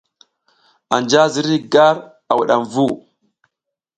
Anja 0.93 1.23
ziriy 1.33 1.63
gar 1.73 1.95
a 2.31 2.33
wudam 2.37 2.63
vu. 2.73 2.87